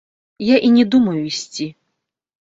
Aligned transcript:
Я 0.43 0.55
і 0.69 0.69
не 0.77 0.85
думаю 0.95 1.19
ісці. 1.31 1.67